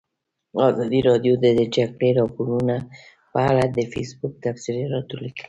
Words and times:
ازادي 0.69 0.99
راډیو 1.09 1.33
د 1.39 1.45
د 1.59 1.61
جګړې 1.75 2.09
راپورونه 2.19 2.75
په 3.31 3.39
اړه 3.49 3.63
د 3.75 3.79
فیسبوک 3.91 4.33
تبصرې 4.43 4.83
راټولې 4.93 5.29
کړي. 5.35 5.39